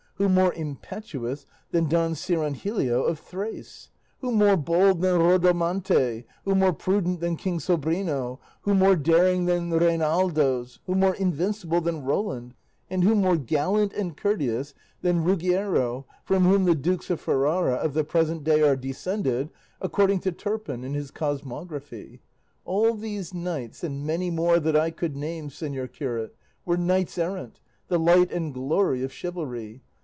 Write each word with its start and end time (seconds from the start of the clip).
Who 0.15 0.29
more 0.29 0.53
impetuous 0.53 1.47
than 1.71 1.89
Don 1.89 2.13
Cirongilio 2.13 3.01
of 3.07 3.17
Thrace? 3.17 3.89
Who 4.19 4.31
more 4.31 4.55
bold 4.55 5.01
than 5.01 5.19
Rodamonte? 5.19 6.25
Who 6.45 6.53
more 6.53 6.73
prudent 6.73 7.21
than 7.21 7.35
King 7.37 7.57
Sobrino? 7.59 8.37
Who 8.61 8.75
more 8.75 8.95
daring 8.95 9.45
than 9.45 9.71
Reinaldos? 9.71 10.77
Who 10.85 10.93
more 10.93 11.15
invincible 11.15 11.81
than 11.81 12.03
Roland? 12.03 12.53
and 12.87 13.03
who 13.03 13.15
more 13.15 13.35
gallant 13.35 13.93
and 13.93 14.15
courteous 14.15 14.75
than 15.01 15.23
Ruggiero, 15.23 16.05
from 16.23 16.43
whom 16.43 16.65
the 16.65 16.75
dukes 16.75 17.09
of 17.09 17.19
Ferrara 17.19 17.73
of 17.77 17.95
the 17.95 18.03
present 18.03 18.43
day 18.43 18.61
are 18.61 18.75
descended, 18.75 19.49
according 19.81 20.19
to 20.19 20.31
Turpin 20.31 20.83
in 20.83 20.93
his 20.93 21.09
'Cosmography.' 21.09 22.19
All 22.63 22.93
these 22.93 23.33
knights, 23.33 23.83
and 23.83 24.05
many 24.05 24.29
more 24.29 24.59
that 24.59 24.75
I 24.75 24.91
could 24.91 25.15
name, 25.15 25.49
señor 25.49 25.91
curate, 25.91 26.35
were 26.63 26.77
knights 26.77 27.17
errant, 27.17 27.59
the 27.87 27.97
light 27.97 28.31
and 28.31 28.53
glory 28.53 29.01
of 29.01 29.11
chivalry. 29.11 29.81